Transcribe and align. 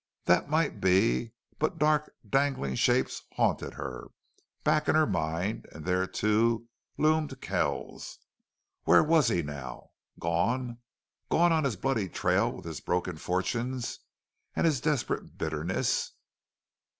That 0.25 0.49
might 0.49 0.81
be, 0.81 1.33
but 1.59 1.77
dark, 1.77 2.11
dangling 2.27 2.73
shapes 2.73 3.21
haunted 3.33 3.75
her, 3.75 4.07
back 4.63 4.89
in 4.89 4.95
her 4.95 5.05
mind, 5.05 5.67
and 5.73 5.85
there, 5.85 6.07
too, 6.07 6.67
loomed 6.97 7.39
Kells. 7.39 8.17
Where 8.85 9.03
was 9.03 9.27
he 9.27 9.43
now? 9.43 9.91
Gone 10.19 10.79
gone 11.29 11.51
on 11.51 11.65
his 11.65 11.75
bloody 11.75 12.09
trail 12.09 12.51
with 12.51 12.65
his 12.65 12.79
broken 12.81 13.17
fortunes 13.17 13.99
and 14.55 14.65
his 14.65 14.81
desperate 14.81 15.37
bitterness! 15.37 16.13